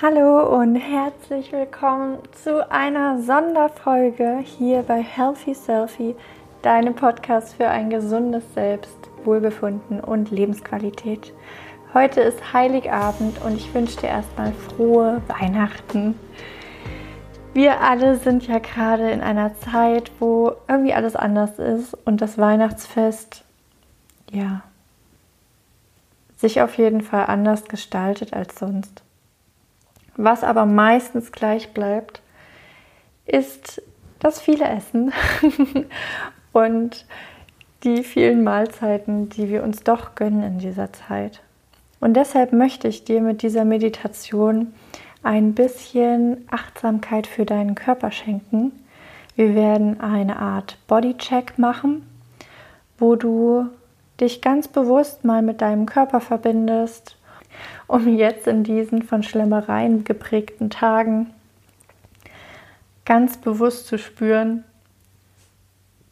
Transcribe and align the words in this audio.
Hallo 0.00 0.56
und 0.56 0.76
herzlich 0.76 1.50
willkommen 1.50 2.18
zu 2.44 2.70
einer 2.70 3.20
Sonderfolge 3.20 4.38
hier 4.44 4.82
bei 4.84 5.02
Healthy 5.02 5.54
Selfie, 5.54 6.14
deinem 6.62 6.94
Podcast 6.94 7.56
für 7.56 7.66
ein 7.66 7.90
gesundes 7.90 8.44
Selbst, 8.54 8.96
Wohlbefunden 9.24 9.98
und 9.98 10.30
Lebensqualität. 10.30 11.32
Heute 11.94 12.20
ist 12.20 12.52
Heiligabend 12.52 13.42
und 13.42 13.56
ich 13.56 13.74
wünsche 13.74 13.98
dir 14.00 14.10
erstmal 14.10 14.52
frohe 14.52 15.20
Weihnachten. 15.26 16.14
Wir 17.52 17.80
alle 17.80 18.18
sind 18.18 18.46
ja 18.46 18.60
gerade 18.60 19.10
in 19.10 19.20
einer 19.20 19.56
Zeit, 19.56 20.12
wo 20.20 20.52
irgendwie 20.68 20.94
alles 20.94 21.16
anders 21.16 21.58
ist 21.58 21.94
und 22.04 22.20
das 22.20 22.38
Weihnachtsfest, 22.38 23.42
ja, 24.30 24.62
sich 26.36 26.62
auf 26.62 26.78
jeden 26.78 27.00
Fall 27.00 27.26
anders 27.26 27.64
gestaltet 27.64 28.32
als 28.32 28.60
sonst. 28.60 29.02
Was 30.18 30.42
aber 30.42 30.66
meistens 30.66 31.30
gleich 31.30 31.72
bleibt, 31.72 32.22
ist 33.24 33.80
das 34.18 34.40
viele 34.40 34.64
Essen 34.68 35.12
und 36.52 37.06
die 37.84 38.02
vielen 38.02 38.42
Mahlzeiten, 38.42 39.28
die 39.28 39.48
wir 39.48 39.62
uns 39.62 39.84
doch 39.84 40.16
gönnen 40.16 40.42
in 40.42 40.58
dieser 40.58 40.92
Zeit. 40.92 41.40
Und 42.00 42.14
deshalb 42.14 42.52
möchte 42.52 42.88
ich 42.88 43.04
dir 43.04 43.20
mit 43.20 43.42
dieser 43.42 43.64
Meditation 43.64 44.74
ein 45.22 45.54
bisschen 45.54 46.48
Achtsamkeit 46.50 47.28
für 47.28 47.44
deinen 47.44 47.76
Körper 47.76 48.10
schenken. 48.10 48.72
Wir 49.36 49.54
werden 49.54 50.00
eine 50.00 50.40
Art 50.40 50.78
Bodycheck 50.88 51.60
machen, 51.60 52.04
wo 52.98 53.14
du 53.14 53.68
dich 54.20 54.42
ganz 54.42 54.66
bewusst 54.66 55.24
mal 55.24 55.42
mit 55.42 55.60
deinem 55.60 55.86
Körper 55.86 56.20
verbindest 56.20 57.17
um 57.86 58.08
jetzt 58.16 58.46
in 58.46 58.64
diesen 58.64 59.02
von 59.02 59.22
Schlemmereien 59.22 60.04
geprägten 60.04 60.70
Tagen 60.70 61.30
ganz 63.04 63.38
bewusst 63.38 63.86
zu 63.86 63.96
spüren, 63.98 64.64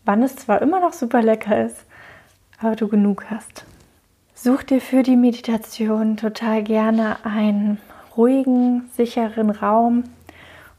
wann 0.06 0.22
es 0.22 0.36
zwar 0.36 0.62
immer 0.62 0.80
noch 0.80 0.94
super 0.94 1.20
lecker 1.20 1.66
ist, 1.66 1.84
aber 2.58 2.74
du 2.74 2.88
genug 2.88 3.26
hast. 3.30 3.64
Such 4.34 4.62
dir 4.62 4.80
für 4.80 5.02
die 5.02 5.16
Meditation 5.16 6.16
total 6.16 6.62
gerne 6.62 7.18
einen 7.24 7.78
ruhigen, 8.16 8.88
sicheren 8.94 9.50
Raum, 9.50 10.04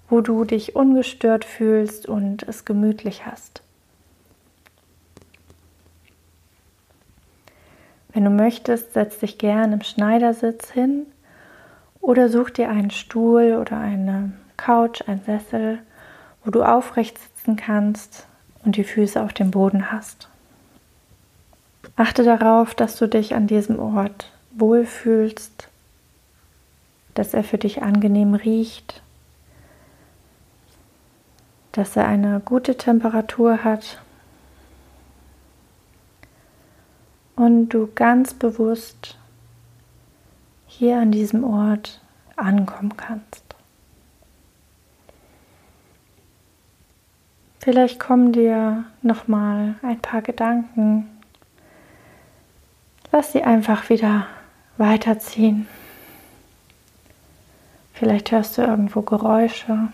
wo 0.10 0.22
du 0.22 0.44
dich 0.44 0.76
ungestört 0.76 1.46
fühlst 1.46 2.08
und 2.08 2.44
es 2.44 2.66
gemütlich 2.66 3.26
hast. 3.26 3.62
Wenn 8.18 8.24
du 8.24 8.32
möchtest, 8.32 8.94
setz 8.94 9.20
dich 9.20 9.38
gern 9.38 9.74
im 9.74 9.84
Schneidersitz 9.84 10.72
hin 10.72 11.06
oder 12.02 12.30
such 12.30 12.50
dir 12.50 12.68
einen 12.68 12.90
Stuhl 12.90 13.60
oder 13.62 13.78
eine 13.78 14.32
Couch, 14.58 15.04
einen 15.06 15.22
Sessel, 15.24 15.78
wo 16.44 16.50
du 16.50 16.64
aufrecht 16.64 17.20
sitzen 17.20 17.58
kannst 17.58 18.26
und 18.66 18.76
die 18.76 18.84
Füße 18.84 19.22
auf 19.22 19.34
dem 19.34 19.52
Boden 19.52 19.92
hast. 19.92 20.30
Achte 21.96 22.24
darauf, 22.24 22.74
dass 22.74 22.96
du 22.96 23.08
dich 23.08 23.36
an 23.36 23.46
diesem 23.46 23.78
Ort 23.78 24.32
wohlfühlst, 24.50 25.68
dass 27.14 27.36
er 27.36 27.44
für 27.44 27.60
dich 27.60 27.84
angenehm 27.84 28.34
riecht, 28.34 29.04
dass 31.72 31.96
er 31.96 32.08
eine 32.08 32.40
gute 32.40 32.78
Temperatur 32.78 33.64
hat 33.64 34.02
und 37.38 37.70
du 37.70 37.88
ganz 37.94 38.34
bewusst 38.34 39.16
hier 40.66 41.00
an 41.00 41.12
diesem 41.12 41.44
Ort 41.44 42.02
ankommen 42.36 42.98
kannst. 42.98 43.44
Vielleicht 47.60 48.00
kommen 48.00 48.34
dir 48.34 48.86
noch 49.02 49.28
mal 49.28 49.76
ein 49.84 50.00
paar 50.00 50.22
Gedanken. 50.22 51.08
Lass 53.12 53.32
sie 53.32 53.44
einfach 53.44 53.90
wieder 53.90 54.28
weiterziehen. 54.78 55.68
Vielleicht 57.94 58.32
hörst 58.32 58.58
du 58.58 58.62
irgendwo 58.62 59.02
Geräusche. 59.02 59.90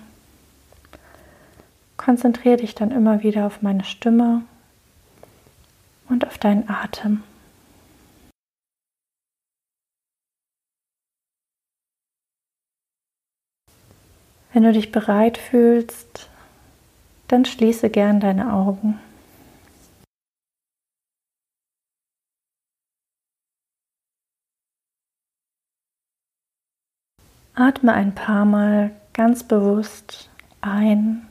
Konzentriere 1.98 2.58
dich 2.58 2.76
dann 2.76 2.92
immer 2.92 3.24
wieder 3.24 3.48
auf 3.48 3.62
meine 3.62 3.84
Stimme 3.84 4.44
und 6.10 6.26
auf 6.28 6.38
deinen 6.38 6.70
Atem. 6.70 7.24
Wenn 14.54 14.64
du 14.64 14.72
dich 14.72 14.92
bereit 14.92 15.40
fühlst, 15.40 16.30
dann 17.28 17.44
schließe 17.44 17.90
gern 17.90 18.20
deine 18.20 18.54
Augen. 18.54 19.00
Atme 27.56 27.94
ein 27.94 28.14
paar 28.14 28.46
Mal 28.46 28.92
ganz 29.14 29.44
bewusst 29.44 30.30
ein 30.62 31.28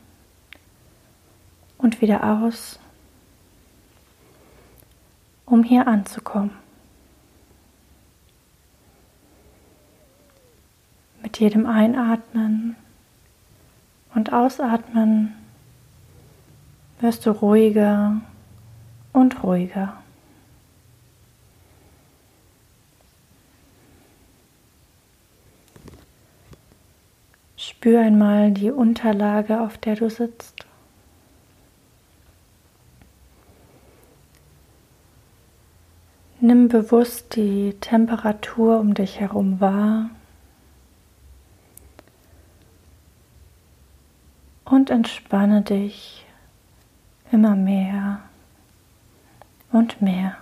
und 1.77 2.01
wieder 2.01 2.41
aus, 2.41 2.77
um 5.45 5.63
hier 5.63 5.87
anzukommen. 5.87 6.51
Mit 11.21 11.39
jedem 11.39 11.65
Einatmen 11.65 12.75
und 14.15 14.33
ausatmen 14.33 15.33
wirst 16.99 17.25
du 17.25 17.31
ruhiger 17.31 18.21
und 19.11 19.43
ruhiger. 19.43 19.97
Spür 27.57 28.01
einmal 28.01 28.51
die 28.51 28.71
Unterlage, 28.71 29.61
auf 29.61 29.77
der 29.77 29.95
du 29.95 30.09
sitzt. 30.09 30.65
Nimm 36.39 36.67
bewusst 36.67 37.35
die 37.35 37.73
Temperatur 37.79 38.79
um 38.79 38.93
dich 38.93 39.19
herum 39.21 39.61
wahr. 39.61 40.09
Und 44.65 44.89
entspanne 44.89 45.61
dich 45.61 46.25
immer 47.31 47.55
mehr 47.55 48.19
und 49.71 50.01
mehr. 50.01 50.37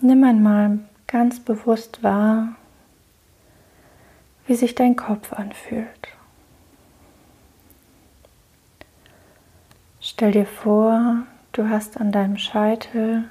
Nimm 0.00 0.22
einmal 0.22 0.80
ganz 1.06 1.40
bewusst 1.40 2.02
wahr, 2.02 2.56
wie 4.46 4.54
sich 4.54 4.74
dein 4.74 4.96
Kopf 4.96 5.32
anfühlt. 5.32 6.08
Stell 10.16 10.30
dir 10.30 10.46
vor, 10.46 11.24
du 11.50 11.68
hast 11.68 12.00
an 12.00 12.12
deinem 12.12 12.36
Scheitel 12.36 13.24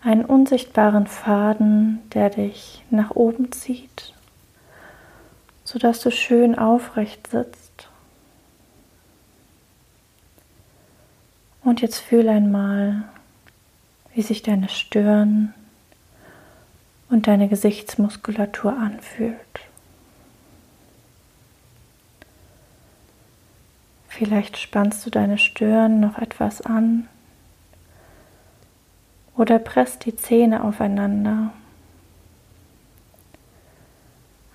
einen 0.00 0.24
unsichtbaren 0.24 1.06
Faden, 1.06 2.00
der 2.14 2.30
dich 2.30 2.82
nach 2.88 3.10
oben 3.10 3.52
zieht, 3.52 4.14
sodass 5.64 6.00
du 6.00 6.10
schön 6.10 6.58
aufrecht 6.58 7.26
sitzt. 7.26 7.90
Und 11.62 11.82
jetzt 11.82 11.98
fühl 11.98 12.30
einmal, 12.30 13.02
wie 14.14 14.22
sich 14.22 14.40
deine 14.40 14.70
Stirn 14.70 15.52
und 17.10 17.26
deine 17.26 17.50
Gesichtsmuskulatur 17.50 18.72
anfühlt. 18.78 19.36
Vielleicht 24.16 24.56
spannst 24.56 25.04
du 25.04 25.10
deine 25.10 25.36
Stirn 25.36 26.00
noch 26.00 26.16
etwas 26.16 26.62
an 26.62 27.06
oder 29.36 29.58
presst 29.58 30.06
die 30.06 30.16
Zähne 30.16 30.64
aufeinander. 30.64 31.52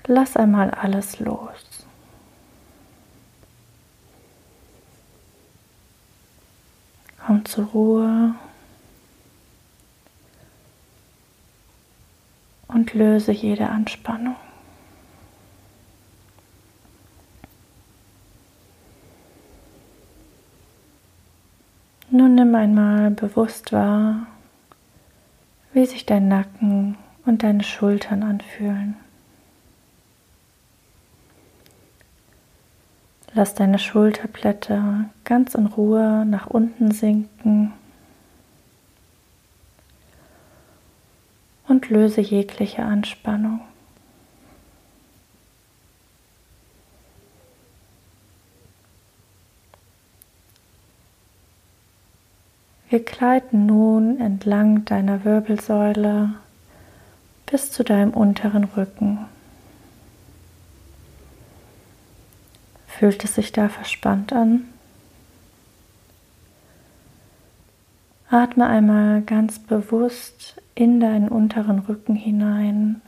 Lass 0.08 0.36
einmal 0.36 0.72
alles 0.72 1.20
los. 1.20 1.86
Komm 7.24 7.46
zur 7.46 7.66
Ruhe 7.66 8.34
und 12.68 12.96
löse 12.96 13.32
jede 13.32 13.70
Anspannung. 13.70 14.38
Nun 22.14 22.36
nimm 22.36 22.54
einmal 22.56 23.10
bewusst 23.12 23.72
wahr, 23.72 24.28
wie 25.72 25.86
sich 25.86 26.06
dein 26.06 26.28
Nacken 26.28 26.98
und 27.26 27.42
deine 27.42 27.64
Schultern 27.64 28.22
anfühlen. 28.24 28.98
Lass 33.34 33.54
deine 33.54 33.80
Schulterblätter 33.80 35.06
ganz 35.24 35.56
in 35.56 35.68
Ruhe 35.68 36.26
nach 36.26 36.48
unten 36.48 36.92
sinken 36.92 37.72
und 41.70 41.90
löse 41.90 42.20
jegliche 42.20 42.84
Anspannung. 42.84 43.62
Wir 52.92 53.00
gleiten 53.00 53.68
nun 53.68 54.20
entlang 54.20 54.84
deiner 54.84 55.24
Wirbelsäule 55.24 56.34
bis 57.46 57.72
zu 57.72 57.86
deinem 57.86 58.12
unteren 58.12 58.66
Rücken. 58.66 59.20
Fühlt 62.88 63.24
es 63.24 63.36
sich 63.36 63.54
da 63.54 63.70
verspannt 63.70 64.34
an? 64.34 64.66
Atme 68.30 68.68
einmal 68.68 69.22
ganz 69.22 69.58
bewusst 69.60 70.62
in 70.76 71.00
deinen 71.00 71.30
unteren 71.30 71.80
Rücken 71.80 72.16
hinein 72.16 73.02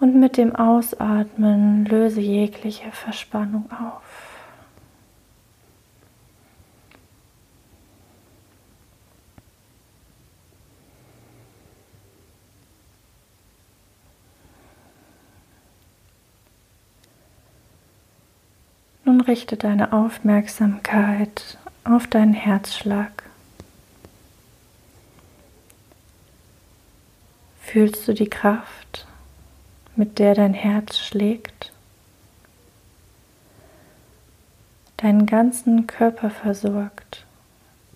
und 0.00 0.20
mit 0.20 0.36
dem 0.36 0.54
Ausatmen 0.54 1.86
löse 1.86 2.20
jegliche 2.20 2.92
Verspannung 2.92 3.70
auf. 3.72 4.33
Nun 19.14 19.20
richte 19.20 19.56
deine 19.56 19.92
Aufmerksamkeit 19.92 21.56
auf 21.84 22.08
deinen 22.08 22.32
Herzschlag. 22.32 23.22
Fühlst 27.60 28.08
du 28.08 28.12
die 28.12 28.28
Kraft, 28.28 29.06
mit 29.94 30.18
der 30.18 30.34
dein 30.34 30.52
Herz 30.52 30.98
schlägt? 30.98 31.72
Deinen 34.96 35.26
ganzen 35.26 35.86
Körper 35.86 36.30
versorgt, 36.30 37.24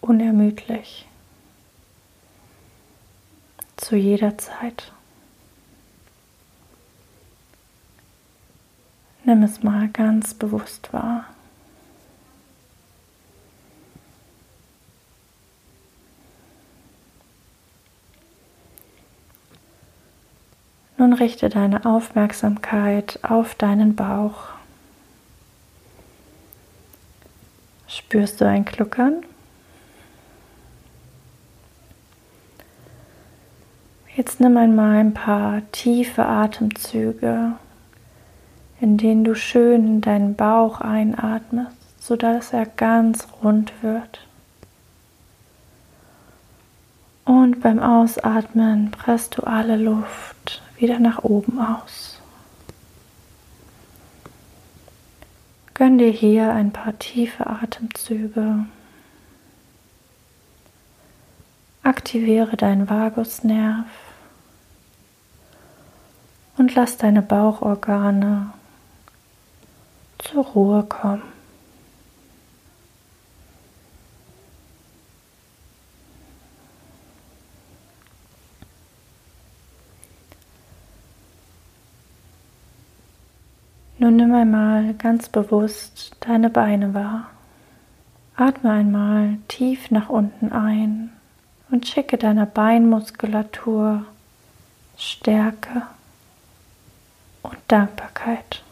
unermüdlich, 0.00 1.08
zu 3.76 3.96
jeder 3.96 4.38
Zeit. 4.38 4.92
Nimm 9.28 9.42
es 9.42 9.62
mal 9.62 9.88
ganz 9.88 10.32
bewusst 10.32 10.90
wahr. 10.94 11.26
Nun 20.96 21.12
richte 21.12 21.50
deine 21.50 21.84
Aufmerksamkeit 21.84 23.18
auf 23.22 23.54
deinen 23.54 23.94
Bauch. 23.94 24.44
Spürst 27.86 28.40
du 28.40 28.46
ein 28.46 28.64
Gluckern? 28.64 29.26
Jetzt 34.16 34.40
nimm 34.40 34.56
einmal 34.56 34.96
ein 34.96 35.12
paar 35.12 35.60
tiefe 35.72 36.24
Atemzüge 36.24 37.58
in 38.80 38.96
denen 38.96 39.24
du 39.24 39.34
schön 39.34 39.86
in 39.86 40.00
deinen 40.00 40.34
Bauch 40.34 40.80
einatmest, 40.80 41.76
sodass 41.98 42.52
er 42.52 42.66
ganz 42.66 43.26
rund 43.42 43.72
wird. 43.82 44.20
Und 47.24 47.60
beim 47.60 47.78
Ausatmen 47.78 48.90
presst 48.90 49.36
du 49.36 49.42
alle 49.42 49.76
Luft 49.76 50.62
wieder 50.78 50.98
nach 50.98 51.24
oben 51.24 51.60
aus. 51.60 52.20
Gönn 55.74 55.98
dir 55.98 56.10
hier 56.10 56.52
ein 56.52 56.72
paar 56.72 56.98
tiefe 56.98 57.46
Atemzüge. 57.46 58.64
Aktiviere 61.82 62.56
deinen 62.56 62.88
Vagusnerv 62.88 63.86
und 66.56 66.74
lass 66.74 66.96
deine 66.96 67.22
Bauchorgane 67.22 68.52
zur 70.18 70.44
Ruhe 70.44 70.82
kommen. 70.84 71.22
Nun 84.00 84.14
nimm 84.14 84.32
einmal 84.32 84.94
ganz 84.94 85.28
bewusst 85.28 86.16
deine 86.20 86.50
Beine 86.50 86.94
wahr. 86.94 87.30
Atme 88.36 88.70
einmal 88.70 89.38
tief 89.48 89.90
nach 89.90 90.08
unten 90.08 90.52
ein 90.52 91.12
und 91.70 91.86
schicke 91.86 92.16
deiner 92.16 92.46
Beinmuskulatur 92.46 94.04
Stärke 94.96 95.82
und 97.42 97.56
Dankbarkeit. 97.66 98.62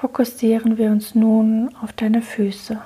Fokussieren 0.00 0.78
wir 0.78 0.92
uns 0.92 1.16
nun 1.16 1.74
auf 1.82 1.92
deine 1.92 2.22
Füße. 2.22 2.80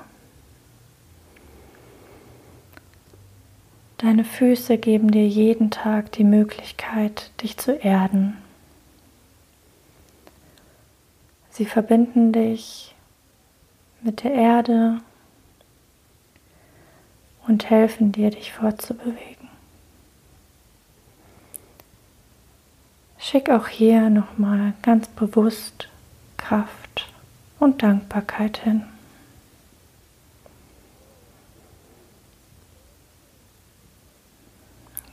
Deine 3.98 4.24
Füße 4.24 4.78
geben 4.78 5.10
dir 5.10 5.28
jeden 5.28 5.70
Tag 5.70 6.10
die 6.12 6.24
Möglichkeit, 6.24 7.30
dich 7.42 7.58
zu 7.58 7.72
erden. 7.76 8.38
Sie 11.50 11.66
verbinden 11.66 12.32
dich 12.32 12.94
mit 14.00 14.24
der 14.24 14.32
Erde 14.32 15.00
und 17.46 17.68
helfen 17.68 18.10
dir, 18.12 18.30
dich 18.30 18.52
fortzubewegen. 18.54 19.48
Schick 23.18 23.50
auch 23.50 23.68
hier 23.68 24.08
nochmal 24.08 24.72
ganz 24.80 25.08
bewusst 25.08 25.88
Kraft 26.38 26.91
und 27.62 27.80
Dankbarkeit 27.80 28.58
hin. 28.58 28.82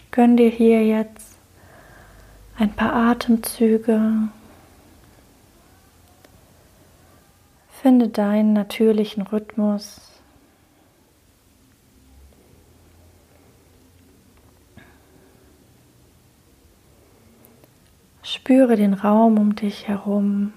Gönn 0.09 0.35
dir 0.35 0.49
hier 0.49 0.83
jetzt 0.83 1.37
ein 2.57 2.73
paar 2.73 2.93
Atemzüge. 2.93 4.29
Finde 7.69 8.09
deinen 8.09 8.53
natürlichen 8.53 9.21
Rhythmus. 9.21 10.01
Spüre 18.23 18.75
den 18.75 18.95
Raum 18.95 19.37
um 19.37 19.55
dich 19.55 19.87
herum. 19.87 20.53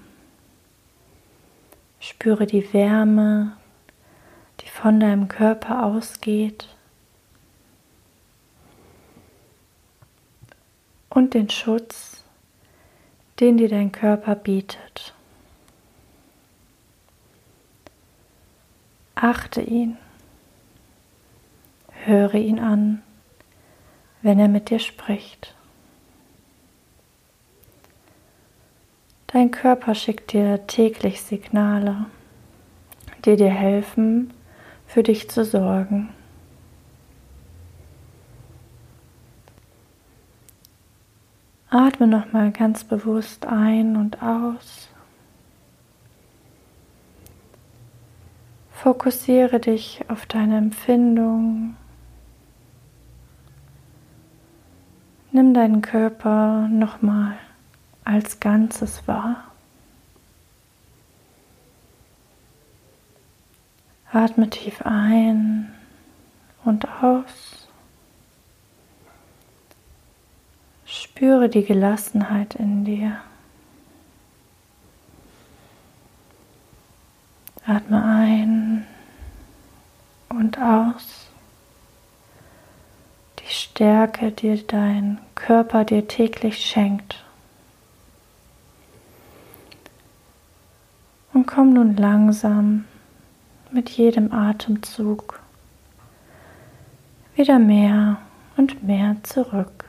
Spüre 2.03 2.45
die 2.45 2.73
Wärme, 2.73 3.55
die 4.59 4.67
von 4.67 4.99
deinem 4.99 5.29
Körper 5.29 5.85
ausgeht. 5.85 6.67
Und 11.07 11.33
den 11.33 11.49
Schutz, 11.49 12.25
den 13.39 13.55
dir 13.55 13.69
dein 13.69 13.93
Körper 13.93 14.35
bietet. 14.35 15.13
Achte 19.15 19.61
ihn. 19.61 19.97
Höre 22.03 22.33
ihn 22.33 22.59
an, 22.59 23.01
wenn 24.21 24.39
er 24.39 24.49
mit 24.49 24.69
dir 24.69 24.79
spricht. 24.79 25.55
Dein 29.33 29.49
Körper 29.49 29.95
schickt 29.95 30.33
dir 30.33 30.67
täglich 30.67 31.23
Signale, 31.23 32.05
die 33.25 33.35
dir 33.35 33.49
helfen, 33.49 34.31
für 34.85 35.01
dich 35.01 35.27
zu 35.27 35.43
sorgen. 35.43 36.09
Atme 41.71 42.05
nochmal 42.05 42.51
ganz 42.51 42.83
bewusst 42.83 43.47
ein 43.47 43.95
und 43.95 44.21
aus. 44.21 44.87
Fokussiere 48.69 49.59
dich 49.59 50.05
auf 50.09 50.27
deine 50.27 50.59
Empfindung. 50.59 51.75
Nimm 55.31 55.55
deinen 55.55 55.81
Körper 55.81 56.67
nochmal 56.67 57.35
als 58.05 58.39
Ganzes 58.39 59.07
wahr. 59.07 59.51
Atme 64.11 64.49
tief 64.49 64.81
ein 64.83 65.73
und 66.63 66.87
aus. 67.01 67.67
Spüre 70.85 71.49
die 71.49 71.63
Gelassenheit 71.63 72.53
in 72.55 72.85
dir. 72.85 73.17
Atme 77.65 78.03
ein 78.03 78.85
und 80.29 80.59
aus. 80.59 81.27
Die 83.39 83.51
Stärke, 83.51 84.31
die 84.31 84.65
dein 84.67 85.19
Körper 85.33 85.85
dir 85.85 86.07
täglich 86.07 86.65
schenkt. 86.65 87.22
Und 91.33 91.47
komm 91.47 91.73
nun 91.73 91.95
langsam 91.97 92.85
mit 93.71 93.89
jedem 93.89 94.31
Atemzug 94.31 95.39
wieder 97.35 97.57
mehr 97.57 98.17
und 98.55 98.83
mehr 98.83 99.15
zurück. 99.23 99.85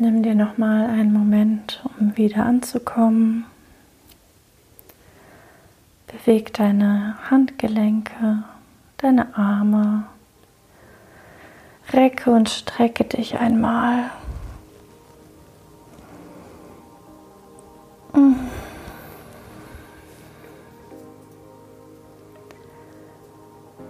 Nimm 0.00 0.22
dir 0.22 0.36
noch 0.36 0.58
mal 0.58 0.86
einen 0.86 1.12
Moment, 1.12 1.82
um 1.98 2.16
wieder 2.16 2.44
anzukommen. 2.46 3.46
Beweg 6.06 6.52
deine 6.54 7.16
Handgelenke, 7.28 8.44
deine 8.98 9.36
Arme. 9.36 10.04
Recke 11.98 12.30
und 12.30 12.48
strecke 12.48 13.02
dich 13.02 13.36
einmal. 13.40 14.04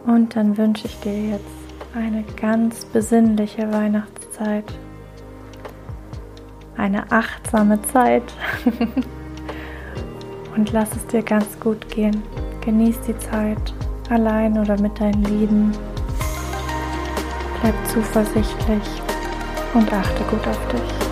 Und 0.06 0.34
dann 0.34 0.56
wünsche 0.56 0.86
ich 0.86 0.98
dir 1.00 1.32
jetzt 1.32 1.44
eine 1.94 2.24
ganz 2.40 2.86
besinnliche 2.86 3.70
Weihnachtszeit. 3.70 4.64
Eine 6.78 7.12
achtsame 7.12 7.82
Zeit. 7.82 8.22
Und 10.56 10.72
lass 10.72 10.96
es 10.96 11.06
dir 11.08 11.22
ganz 11.22 11.60
gut 11.60 11.90
gehen. 11.90 12.22
Genieß 12.62 13.00
die 13.06 13.18
Zeit 13.18 13.74
allein 14.08 14.58
oder 14.58 14.80
mit 14.80 14.98
deinen 14.98 15.24
Lieben. 15.24 15.72
Bleib 17.60 17.74
zuversichtlich 17.88 19.02
und 19.74 19.92
achte 19.92 20.22
gut 20.24 20.46
auf 20.46 20.68
dich. 20.68 21.07